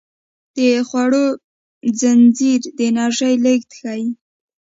[0.55, 0.57] د
[0.87, 1.25] خوړو
[2.01, 4.07] زنځیر د انرژۍ لیږد ښيي